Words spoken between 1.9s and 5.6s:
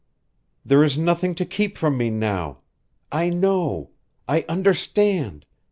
me now. I know. I understand.